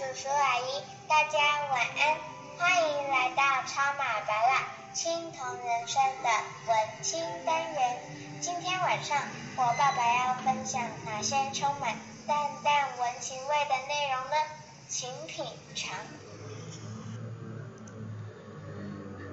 [0.00, 1.38] 叔叔阿姨，大家
[1.70, 2.16] 晚安，
[2.56, 4.64] 欢迎来到超马白蜡
[4.94, 6.30] 青铜人生的
[6.66, 7.98] 文青单元。
[8.40, 9.18] 今天晚上
[9.58, 11.94] 我爸爸要分享哪些充满
[12.26, 12.34] 淡
[12.64, 14.36] 淡文情味的内容呢？
[14.88, 15.44] 请品
[15.74, 15.94] 尝。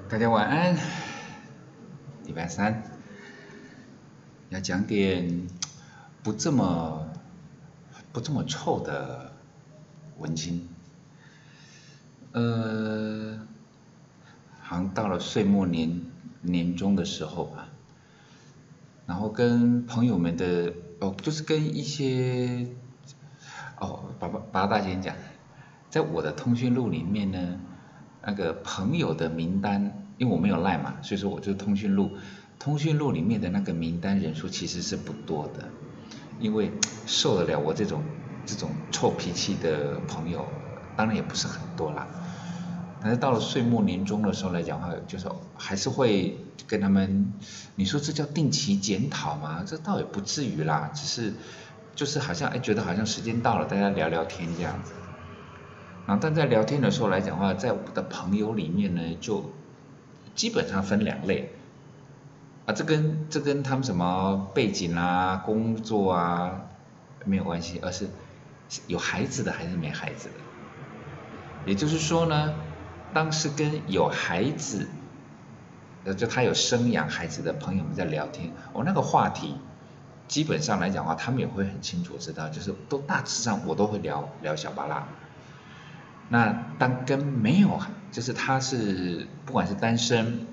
[0.10, 0.78] 大家晚安，
[2.26, 2.84] 礼拜三
[4.50, 5.48] 要讲点
[6.22, 7.08] 不这么
[8.12, 9.27] 不这么臭的。
[10.20, 10.68] 文青，
[12.32, 13.40] 呃，
[14.62, 16.02] 好像到了岁末年
[16.42, 17.70] 年终的时候吧，
[19.06, 22.68] 然后跟朋友们的哦，就是跟一些
[23.80, 25.16] 哦，把把八大先讲，
[25.90, 27.60] 在我的通讯录里面呢，
[28.26, 32.18] 那个朋友的名单，因为我没有赖嘛，所以说我就通讯录，
[32.58, 35.70] 通讯录里面的那个名单人数其实是不多的，
[36.40, 36.72] 因为
[37.06, 38.02] 受得了我这种。
[38.48, 40.48] 这种臭脾气的朋友，
[40.96, 42.08] 当然也不是很多啦。
[43.00, 47.32] 但是到了岁末年终的时候来讲话，就是还是会跟他们，
[47.76, 49.64] 你说这叫定期检讨吗？
[49.66, 51.34] 这倒也不至于啦，只是
[51.94, 54.94] 就是好像哎，觉得好像时间到了，大家聊聊天这样子。
[56.08, 59.52] 然后但在聊天的时候来讲的话，在我的朋友里面呢，就
[60.34, 61.52] 基本上分两类
[62.66, 66.62] 啊，这跟这跟他们什么背景啊、工作啊
[67.26, 68.08] 没有关系，而是。
[68.88, 70.36] 有孩子的还是没孩子的？
[71.66, 72.56] 也就是说呢，
[73.14, 74.88] 当是跟有孩子，
[76.06, 79.56] 呃，就他有生养孩子的朋友们在聊天，我那个话题
[80.28, 85.08] 基本上来讲的话，他们也会很清楚知道，就是都大致上我都会聊聊小巴拉。
[86.30, 87.80] 那当跟没有，
[88.12, 90.46] 就是他是不管是单身，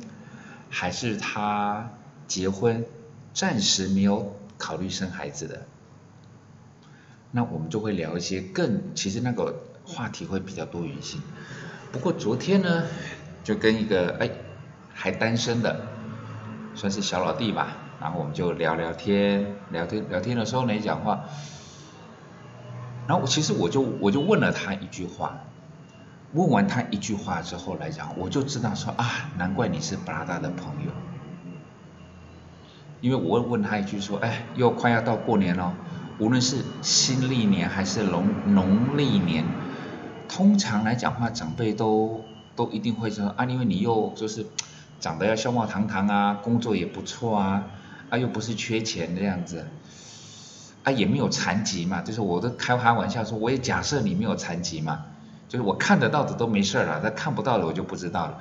[0.70, 1.90] 还是他
[2.26, 2.84] 结婚，
[3.32, 5.66] 暂时没有考虑生孩子的。
[7.36, 9.52] 那我们就会聊一些更，其实那个
[9.84, 11.20] 话题会比较多元性。
[11.90, 12.84] 不过昨天呢，
[13.42, 14.30] 就跟一个哎
[14.94, 15.84] 还单身的，
[16.76, 21.24] 算是小老弟吧，然后我们就聊聊天，聊天聊天的时候呢讲话，
[23.08, 25.40] 然后其实我就我就问了他一句话，
[26.34, 30.92] 问完他一句话之后来讲，我就知道说啊，难怪你是布拉达的朋友，
[33.00, 35.74] 因为我问问他一句说，哎，又快要到过年了。
[36.18, 39.44] 无论是新历年还是农农历年，
[40.28, 44.46] 通常来讲话，长辈都都一定会说啊，因为你又就是
[45.00, 47.64] 长得要相貌堂堂啊，工作也不错啊，
[48.10, 49.66] 啊又不是缺钱这样子，
[50.84, 55.06] 啊也没有残疾嘛，就是我都开开玩笑说，我也假设你没有残疾嘛，
[55.48, 58.38] 就是我看得到的都没事了，他看不到的我就不知道了，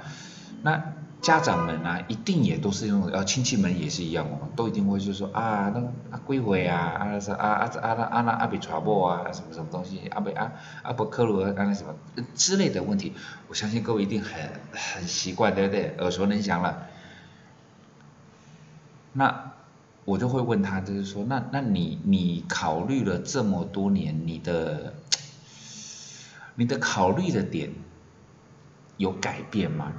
[0.62, 0.82] 那。
[1.24, 5.80] 家长们啊，一定也都是用，呃，亲戚们也是一样哦，都一定会就说啊，那
[6.12, 10.52] 啊归回啊，啊是啊啊啊那啊那阿比传播啊，什么什么东西，阿比阿
[10.84, 11.96] 阿伯克鲁啊那什么
[12.36, 13.14] 之类的问题，
[13.48, 14.34] 我相信各位一定很
[14.74, 15.96] 很习惯，对不对？
[16.00, 16.88] 耳熟能详了。
[19.14, 19.54] 那
[20.04, 24.94] 我就会问他，就是说，那那你你考虑了这么多年，你的
[26.56, 27.72] 你的考虑的点
[28.98, 29.94] 有改变吗？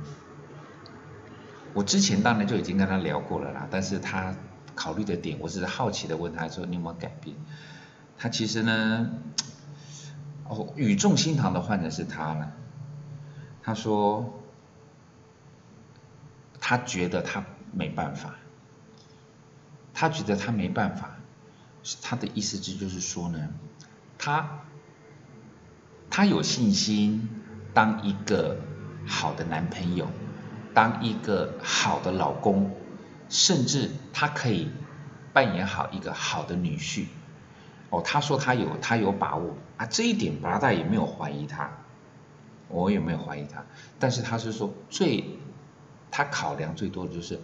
[1.75, 4.35] 我之前当然就已经跟他聊过了啦，但是他
[4.77, 7.37] 考虑的点，我只是好奇的问他说你有没有改变？
[8.17, 9.11] 他其实呢，
[10.45, 12.53] 哦，语重心长的换的是他呢，
[13.63, 14.41] 他说
[16.61, 18.37] 他觉得他没办法，
[19.93, 21.17] 他觉得他没办法，
[22.03, 23.49] 他的意思这就是说呢，
[24.17, 24.61] 他
[26.09, 27.29] 他有信心
[27.75, 28.59] 当一个
[29.07, 30.09] 好的男朋友。
[30.75, 32.71] 当一个好的老公，
[33.29, 34.69] 甚至他可以
[35.33, 37.07] 扮演好一个好的女婿，
[37.91, 39.55] 哦，他说他有他有把握。
[39.77, 41.71] 啊，这一点八大也没有怀疑他，
[42.69, 43.65] 我也没有怀疑他，
[43.99, 45.25] 但是他是说最
[46.11, 47.41] 他考量最多的就是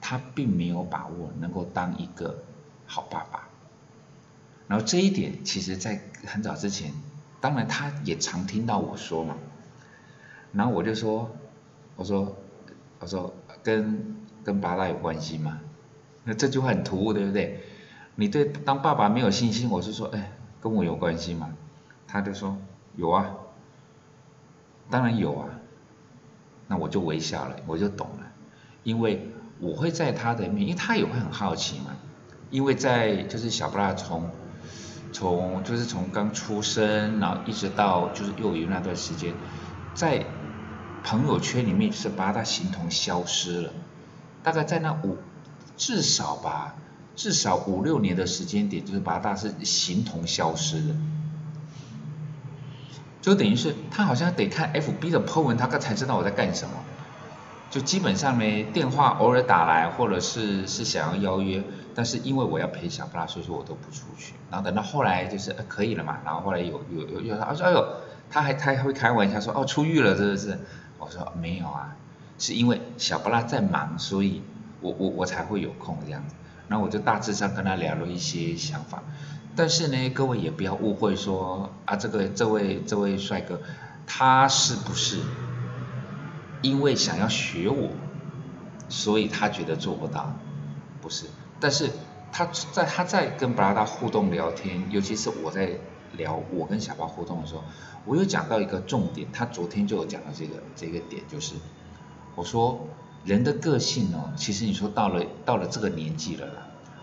[0.00, 2.42] 他并没有把握能够当一个
[2.86, 3.48] 好爸爸，
[4.68, 6.92] 然后这一点其实在很早之前，
[7.40, 9.36] 当然他也常听到我说嘛，
[10.52, 11.30] 然后我就说
[11.94, 12.36] 我说。
[13.02, 13.34] 他说
[13.64, 14.14] 跟
[14.44, 15.58] 跟八大有关系吗？
[16.22, 17.60] 那这句话很突兀，对不对？
[18.14, 21.50] 你对当爸爸没有信心，我是说，哎，跟我有关系吗？
[22.06, 22.56] 他就说
[22.94, 23.28] 有啊，
[24.88, 25.48] 当然有啊。
[26.68, 28.26] 那我就微笑了，我就懂了，
[28.84, 29.28] 因为
[29.58, 31.96] 我会在他的面，因为他也会很好奇嘛。
[32.50, 34.30] 因为在就是小布拉从
[35.12, 39.34] 从就是从刚出生，然后一直到就是幼儿园那段时间，
[39.92, 40.24] 在。
[41.04, 43.72] 朋友圈里面是八大形同消失了，
[44.42, 45.18] 大概在那五
[45.76, 46.74] 至少吧，
[47.16, 50.94] 至少五六年的时间点，就是八大是形同消失的。
[53.20, 56.74] 就等于是他好像得看 FB 的 po 文，他才知道我在干什么。
[57.70, 61.62] 就基本上呢，电话偶尔打来，或者是是想要邀约，
[61.94, 64.34] 但是因为我要陪小布拉，所以说我都不出去。
[64.50, 67.86] 然后等到后来就是可以了嘛，然后后来有有有有他说哎呦，
[68.30, 70.58] 他还他还会开玩笑说哦出狱了，真的是。
[71.04, 71.96] 我说没有啊，
[72.38, 74.42] 是因为小布拉在忙，所以
[74.80, 76.34] 我我我才会有空这样子。
[76.68, 79.02] 然后我就大致上跟他聊了一些想法，
[79.54, 83.60] 但是呢，各位也不要误会说啊这个这位这位帅哥
[84.06, 85.18] 他是不是？
[86.62, 87.90] 因为想要学我，
[88.88, 90.32] 所以他觉得做不到，
[91.00, 91.26] 不是。
[91.58, 91.90] 但是
[92.30, 95.72] 他在他在跟布拉达互动聊天，尤其是我在
[96.16, 97.62] 聊我跟小巴互动的时候，
[98.04, 99.26] 我有讲到一个重点。
[99.32, 101.54] 他昨天就有讲到这个这个点，就是
[102.34, 102.86] 我说
[103.24, 106.46] 人的个性哦，其实你说到了到了这个年纪了，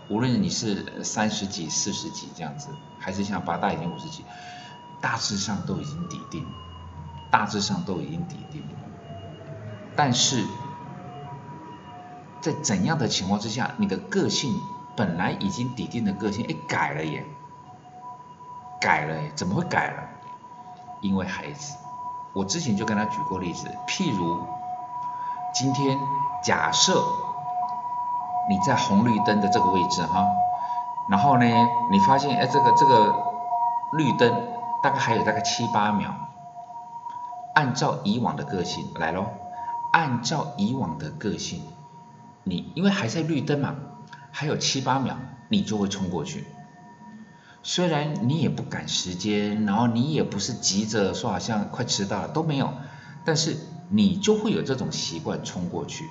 [0.08, 2.68] 无论你是三十几、四十几这样子，
[2.98, 4.24] 还是像八大已经五十几，
[5.00, 6.44] 大致上都已经底定，
[7.30, 8.68] 大致上都已经底定了。
[9.96, 10.44] 但是
[12.40, 14.54] 在怎样的情况之下，你的个性
[14.96, 17.24] 本来已经底定的个性，哎，改了耶，
[18.80, 20.02] 改了，怎么会改了？
[21.00, 21.76] 因为孩子，
[22.32, 24.40] 我之前就跟他举过例子，譬如
[25.54, 25.98] 今天
[26.42, 27.02] 假设
[28.48, 30.26] 你在红绿灯的这个位置哈，
[31.08, 31.46] 然后呢，
[31.90, 33.14] 你发现哎，这个这个
[33.92, 34.48] 绿灯
[34.82, 36.14] 大概还有大概七八秒，
[37.54, 39.26] 按照以往的个性来喽。
[39.92, 41.64] 按照以往的个性，
[42.44, 43.74] 你因为还在绿灯嘛，
[44.30, 45.16] 还有七八秒，
[45.48, 46.46] 你就会冲过去。
[47.62, 52.72] 虽然你也不赶时间，然后你也不是急着说好像快迟到了都没有，
[53.24, 53.56] 但是
[53.90, 56.06] 你就会有这种习惯冲过去，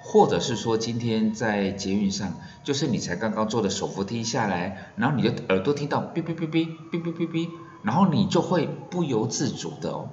[0.00, 7.50] 或者是说今天在捷运上，就是你才刚刚坐的手扶梯下来，然后你的耳朵听到哔哔哔哔哔哔哔哔，
[7.82, 10.08] 然后你就会不由自主的哦。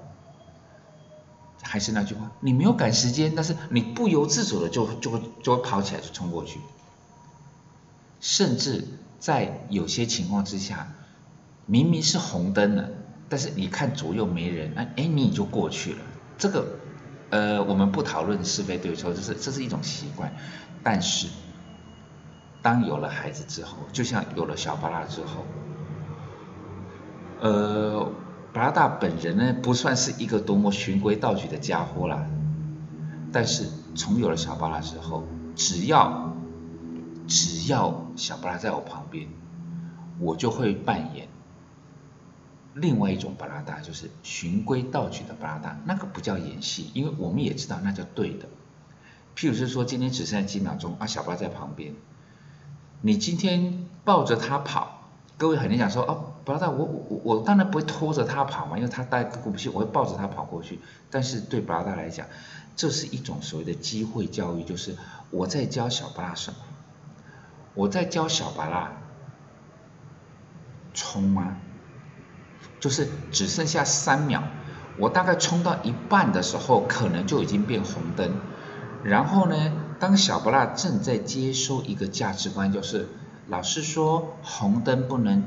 [1.61, 6.59] 还是那句话，你没有赶时间，但是你不由自主的就就会就会跑起来就冲过去，
[8.19, 8.87] 甚至
[9.25, 10.93] 在有些情况之下，
[11.65, 12.89] 明明是红灯了，
[13.27, 15.99] 但是你看左右没人，哎哎你就过去了。
[16.37, 16.67] 这个
[17.31, 20.31] 呃我们不讨论是非对错，这是这是一种习惯。
[20.83, 21.25] 但是
[22.61, 25.43] 当有了孩子之后，就像有了小巴拉之后，
[27.41, 28.11] 呃。
[28.53, 32.25] 巴拉达本人呢，不算是一个多么循规蹈矩的家伙啦，
[33.33, 35.25] 但是从有了小巴拉之后，
[35.55, 36.34] 只要
[37.27, 39.27] 只要小巴拉在我旁边，
[40.19, 41.27] 我就会扮演
[42.73, 48.47] 另外一种巴拉达，就是循规蹈矩的巴拉达，那个不叫演戏，因为我们也知道那叫对的。
[49.35, 51.93] 譬如是说，今天只剩下几秒钟，啊，小巴拉在旁边，
[53.01, 55.01] 你今天抱着他跑。
[55.37, 60.79] 各位肯定想说哦，不要带我我我当然不会拖着他跑嘛，因为他带个不去，我会抱着他跑过去。
[61.11, 62.25] 但是对巴拉达来讲，
[62.77, 64.95] 这是一种所谓的机会教育，就是
[65.31, 66.57] 我在教小巴拉什么？
[67.75, 68.93] 我在教小巴拉
[70.93, 71.57] 冲吗？
[72.79, 74.41] 就是只剩下三秒，
[74.97, 78.31] 我大概冲到一半的时候，可能就已经变红灯。
[79.03, 79.55] 然后呢，
[79.99, 83.07] 当小巴拉正在接收一个价值观，就是。
[83.47, 85.43] 老师说红灯不能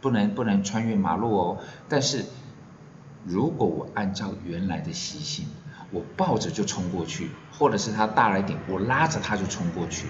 [0.00, 2.24] 不能不能穿越马路哦，但是
[3.26, 5.46] 如果我按照原来的习性，
[5.90, 10.08] 我抱着就冲过去，或者是他大了一点，我拉着他就冲过去，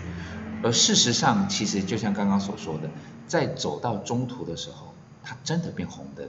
[0.62, 2.90] 而事实上其实就像刚刚所说的，
[3.26, 6.28] 在走到中途的时候，他真的变红灯。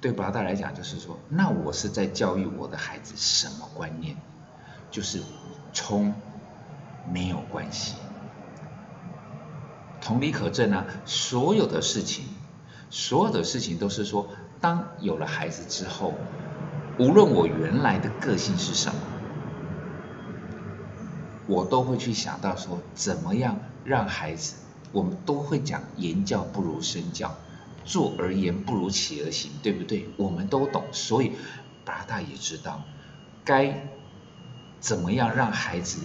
[0.00, 4.16] 对巴大来讲就是说，那我是在教育我的孩子什么观念？
[4.90, 5.22] 就是
[5.72, 6.12] 冲
[7.12, 7.94] 没有关系。
[10.00, 12.24] 同理可证啊，所有的事情，
[12.90, 14.28] 所有的事情都是说，
[14.60, 16.14] 当有了孩子之后，
[16.98, 19.00] 无论我原来的个性是什么，
[21.46, 24.54] 我都会去想到说，怎么样让孩子，
[24.92, 27.34] 我们都会讲言教不如身教，
[27.84, 30.08] 坐而言不如起而行，对不对？
[30.16, 31.32] 我们都懂，所以
[31.84, 32.82] 八大也知道，
[33.44, 33.88] 该
[34.80, 36.00] 怎么样让孩子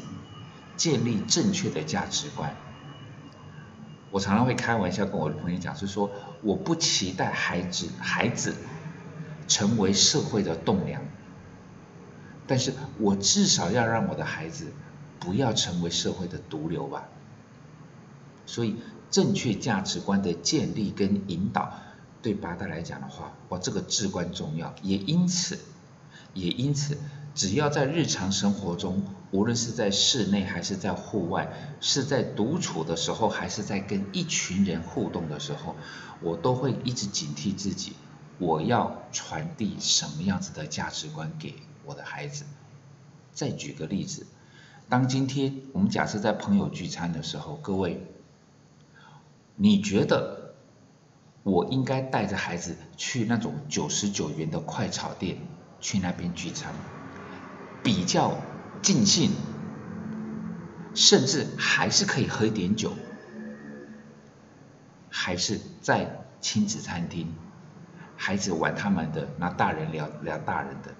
[0.75, 2.55] 建立正确的价值观。
[4.09, 6.09] 我常常会开玩笑跟我的朋友讲，是说
[6.41, 8.55] 我不期待孩子孩子
[9.47, 11.01] 成为社会的栋梁，
[12.47, 14.71] 但是我至少要让我的孩子
[15.19, 17.09] 不要成为社会的毒瘤吧。
[18.45, 18.77] 所以
[19.11, 21.73] 正确价值观的建立跟引导，
[22.21, 24.73] 对八大来讲的话，哇，这个至关重要。
[24.81, 25.59] 也因此，
[26.33, 26.97] 也因此。
[27.35, 35.75] 只要在日常生活中，无论是在室内还是在户外，是在独处的时候，还是在跟一群人互动的时候，
[36.19, 37.93] 我都会一直警惕自己，
[38.39, 41.53] 我要传递什么样子的价值观给
[41.85, 42.43] 我的孩子？
[43.33, 44.25] 再举个例子，
[44.89, 48.07] 当今天我们假设在朋友聚餐的时候，各位，
[49.55, 50.53] 你觉得
[51.43, 55.39] 我应该带着孩子去那种九十九元的快炒店
[55.81, 56.73] 去那边聚餐，
[57.83, 58.37] 比较
[58.81, 59.31] 尽兴，
[60.93, 62.93] 甚至还是可以喝一点酒，
[65.09, 67.33] 还是在亲子餐厅？
[68.15, 70.95] 孩子玩他们的，那大人聊聊大人的。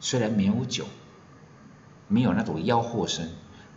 [0.00, 0.84] 虽然没有酒，
[2.08, 3.28] 没有那种吆喝声，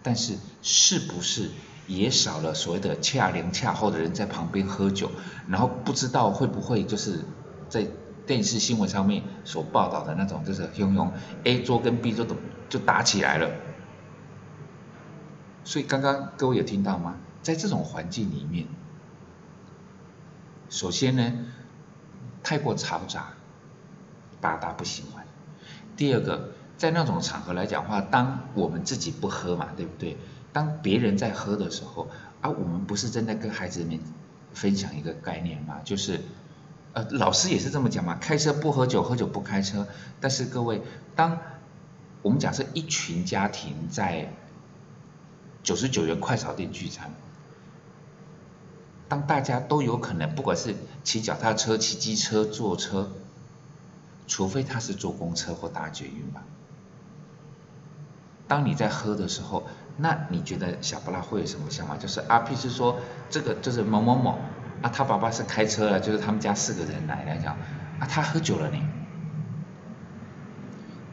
[0.02, 1.50] 但是是不是
[1.86, 5.12] 也少了所谓的恰零恰后的人在旁边喝酒，
[5.48, 7.20] 然后不知道会不会就是
[7.70, 7.88] 在
[8.26, 11.12] 电视新闻上面所报道的那种，就是汹涌
[11.44, 12.36] A 桌跟 B 桌都
[12.70, 13.52] 就打起来了。
[15.64, 17.18] 所以刚刚各位有听到吗？
[17.44, 18.68] 在这种环境里面，
[20.70, 21.34] 首先呢。
[22.44, 23.34] 太过嘈杂，
[24.42, 25.24] 八大不喜欢。
[25.96, 30.18] 第二个，在那种场合来讲话，当我们自己不喝嘛，对不对？
[30.52, 32.08] 当别人在喝的时候，
[32.42, 34.00] 啊，我们不是正在跟孩子们
[34.52, 35.82] 分享一个概念吗？
[35.84, 36.22] 就是，
[36.94, 39.88] 呃，老师也是这么讲嘛，开车不喝酒，喝酒不开车。
[40.20, 40.82] 但是各位，
[41.16, 41.38] 当
[42.24, 44.34] 我们假设一群家庭在
[45.62, 47.12] 九十九元快炒店聚餐。
[49.08, 50.74] 当大家都有可能，不管是
[51.04, 53.12] 骑脚踏车、骑机车、坐车，
[54.26, 56.44] 除非他是坐公车或搭捷运吧。
[58.52, 59.64] 当你在喝的时候，
[59.96, 61.96] 那你觉得小布拉会有什么想法？
[61.96, 62.98] 就是阿 P 是说
[63.30, 64.40] 这个就是某某某
[64.82, 67.56] 啊，他爸爸是开车了，就是他们家四个人来来讲
[67.98, 68.78] 啊，他喝酒了呢。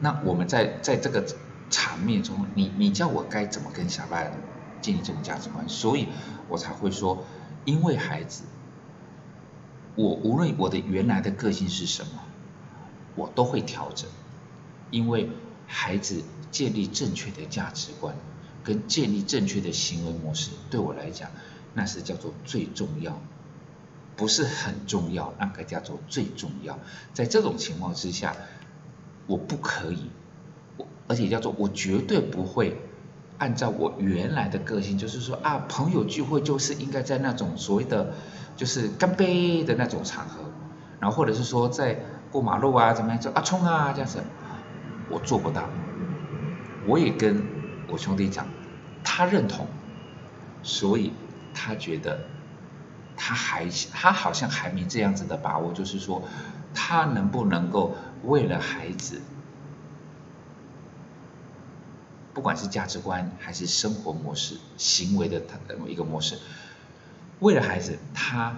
[0.01, 1.25] 那我们在在这个
[1.69, 4.25] 场面中，你你叫我该怎么跟小布拉
[4.81, 5.69] 建立这种价值观？
[5.69, 6.09] 所以
[6.49, 7.23] 我才会说。
[7.63, 8.43] 因为孩子，
[9.95, 12.21] 我无论我的原来的个性是什么，
[13.15, 14.09] 我都会调整。
[14.91, 15.29] 因为
[15.71, 18.15] 孩子建立正确的价值观，
[18.63, 21.29] 跟建立正确的行为模式，对我来讲，
[21.75, 23.21] 那是叫做最重要，
[24.17, 26.79] 不是很重要，那个叫做最重要。
[27.13, 28.35] 在这种情况之下，
[29.27, 30.09] 我不可以，
[30.77, 32.81] 我而且叫做我绝对不会。
[33.37, 38.13] 按照我原来的个性，就是说啊，朋友聚会就是应该在那种所谓的
[38.57, 40.41] 就是干杯的那种场合，
[40.99, 44.21] 然后或者是说在过马路啊怎么样，就啊冲啊这样子，
[45.09, 45.69] 我做不到。
[46.87, 47.43] 我也跟
[47.87, 48.47] 我兄弟讲，
[49.03, 49.67] 他认同，
[50.63, 51.13] 所以
[51.53, 52.25] 他觉得
[53.17, 56.23] 他还他好像还没这样子的把握，就是说
[56.73, 59.21] 他能不能够为了孩子。
[62.33, 66.39] 不管是价值观还是生活模式、行为的他一个模式，
[67.39, 68.55] 为了孩子，他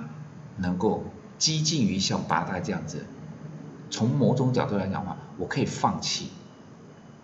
[0.57, 1.03] 能够
[1.39, 3.05] 激进于像八大这样子。
[3.89, 6.29] 从某种角度来讲的话，我可以放弃。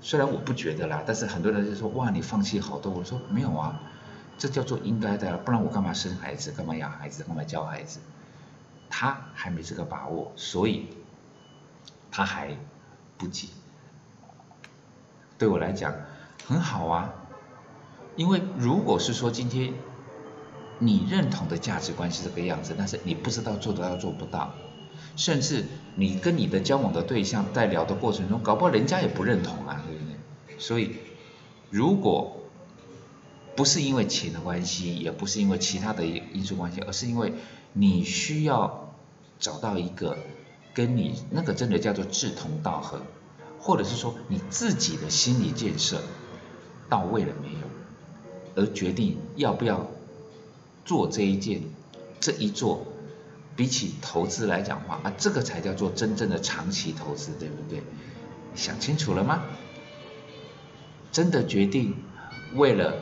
[0.01, 3.81] 虽然我不觉得啦，但是很多人就说：“哇，你放弃好多。”我说：“没有啊，
[4.37, 6.51] 这叫做应该的，不然我干嘛生孩子？
[6.51, 7.23] 干嘛养孩子？
[7.23, 7.99] 干嘛教孩子？”
[8.89, 10.87] 他还没这个把握，所以
[12.11, 12.57] 他还
[13.17, 13.49] 不急。
[15.37, 15.93] 对我来讲。
[16.47, 17.13] 很好啊，
[18.15, 19.73] 因为如果是说今天
[20.79, 24.53] 你认同的价值观是这个样子，但是你不知道做得到做不到，
[25.17, 30.57] 甚至你跟你的交往的对象在聊的过程中，搞不好人家也不认同啊，对不对？
[30.57, 30.91] 所以
[31.69, 32.37] 如果
[33.57, 37.33] 不是因为钱的关系，也不是因为其他的因素关系，而是因为
[37.73, 38.95] 你需要
[39.39, 40.17] 找到一个
[40.73, 43.01] 跟你那个真的叫做志同道合，
[43.59, 46.01] 或者是说你自己的心理建设。
[46.89, 47.67] 到位了没有？
[48.55, 49.87] 而决定要不要
[50.85, 51.63] 做这一件，
[52.21, 52.87] 这一做，
[53.57, 57.81] 比起投资来讲话啊，这个才叫做真正的长期投资，对不对？
[58.55, 59.43] 想清楚了吗？
[61.11, 61.95] 真的决定
[62.53, 62.93] 为了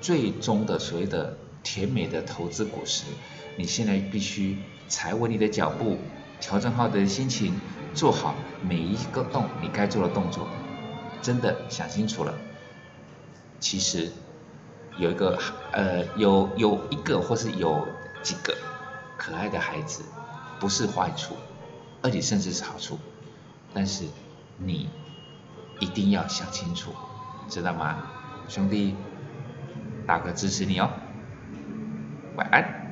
[0.00, 3.04] 最终的所谓的甜美的投资果实，
[3.56, 4.58] 你现在必须
[4.88, 5.96] 踩稳你的脚步，
[6.38, 7.54] 调整好的心情，
[7.94, 10.46] 做好每一个动你该做的动作。
[11.22, 12.34] 真的想清楚了。
[13.58, 14.12] 其实
[14.98, 15.38] 有一个
[15.72, 17.88] 呃有有一个或是有
[18.22, 18.54] 几个
[19.16, 20.02] 可爱的孩子，
[20.60, 21.34] 不是坏处，
[22.02, 22.98] 而且甚至是好处，
[23.74, 24.04] 但是
[24.58, 24.88] 你
[25.80, 26.92] 一定要想清楚，
[27.48, 28.02] 知道吗？
[28.48, 28.94] 兄弟，
[30.06, 30.90] 大哥支持你哦，
[32.36, 32.85] 晚安。